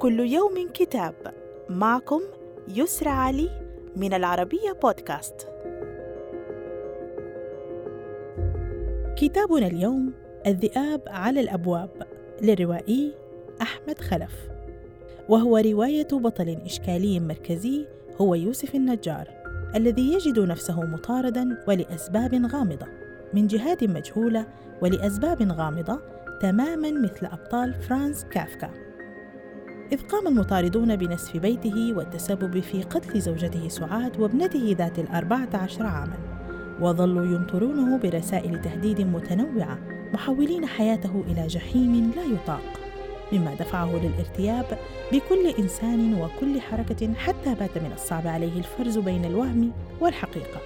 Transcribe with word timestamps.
كل 0.00 0.20
يوم 0.20 0.68
كتاب. 0.74 1.14
معكم 1.68 2.20
يسرى 2.68 3.10
علي 3.10 3.50
من 3.96 4.14
العربية 4.14 4.72
بودكاست. 4.82 5.48
كتابنا 9.16 9.66
اليوم 9.66 10.12
الذئاب 10.46 11.02
على 11.06 11.40
الأبواب 11.40 11.90
للروائي 12.42 13.14
أحمد 13.62 13.98
خلف. 13.98 14.32
وهو 15.28 15.56
رواية 15.56 16.08
بطل 16.12 16.58
إشكالي 16.64 17.20
مركزي 17.20 17.86
هو 18.20 18.34
يوسف 18.34 18.74
النجار 18.74 19.28
الذي 19.74 20.12
يجد 20.12 20.38
نفسه 20.38 20.80
مطاردا 20.80 21.64
ولأسباب 21.68 22.34
غامضة 22.34 22.86
من 23.34 23.46
جهات 23.46 23.84
مجهولة 23.84 24.46
ولأسباب 24.82 25.42
غامضة 25.42 26.00
تماما 26.42 26.90
مثل 26.90 27.26
أبطال 27.26 27.74
فرانس 27.74 28.24
كافكا. 28.24 28.79
إذ 29.92 30.02
قام 30.02 30.26
المطاردون 30.26 30.96
بنسف 30.96 31.36
بيته 31.36 31.92
والتسبب 31.96 32.60
في 32.60 32.82
قتل 32.82 33.20
زوجته 33.20 33.68
سعاد 33.68 34.20
وابنته 34.20 34.74
ذات 34.78 34.98
الأربعة 34.98 35.48
عشر 35.54 35.86
عاماً 35.86 36.16
وظلوا 36.80 37.24
يمطرونه 37.24 37.98
برسائل 37.98 38.62
تهديد 38.62 39.00
متنوعة 39.00 39.78
محولين 40.12 40.66
حياته 40.66 41.24
إلى 41.28 41.46
جحيم 41.46 42.12
لا 42.16 42.24
يطاق 42.24 42.80
مما 43.32 43.54
دفعه 43.54 44.00
للارتياب 44.02 44.78
بكل 45.12 45.54
إنسان 45.58 46.14
وكل 46.14 46.60
حركة 46.60 47.14
حتى 47.14 47.54
بات 47.54 47.78
من 47.78 47.92
الصعب 47.94 48.26
عليه 48.26 48.58
الفرز 48.58 48.98
بين 48.98 49.24
الوهم 49.24 49.72
والحقيقة 50.00 50.60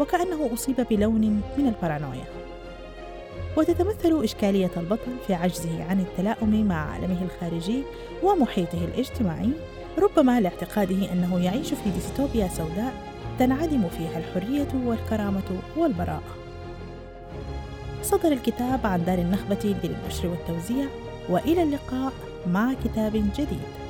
وكأنه 0.00 0.50
أصيب 0.52 0.86
بلون 0.90 1.40
من 1.58 1.66
البارانويا. 1.66 2.24
وتتمثل 3.56 4.24
إشكالية 4.24 4.70
البطل 4.76 5.12
في 5.26 5.34
عجزه 5.34 5.84
عن 5.84 6.00
التلاؤم 6.00 6.64
مع 6.68 6.92
عالمه 6.92 7.22
الخارجي 7.22 7.82
ومحيطه 8.22 8.84
الاجتماعي 8.84 9.50
ربما 9.98 10.40
لاعتقاده 10.40 11.12
أنه 11.12 11.44
يعيش 11.44 11.74
في 11.74 11.90
ديستوبيا 11.90 12.48
سوداء 12.48 12.94
تنعدم 13.38 13.88
فيها 13.88 14.18
الحرية 14.18 14.68
والكرامة 14.86 15.60
والبراءة. 15.76 16.36
صدر 18.02 18.32
الكتاب 18.32 18.86
عن 18.86 19.04
دار 19.04 19.18
النخبة 19.18 19.74
للنشر 19.84 20.28
والتوزيع 20.28 20.86
وإلى 21.28 21.62
اللقاء 21.62 22.12
مع 22.46 22.74
كتاب 22.84 23.12
جديد. 23.12 23.87